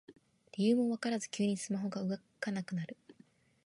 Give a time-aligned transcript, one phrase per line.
[0.53, 2.97] 理由もわからず急にスマホが動かなくなる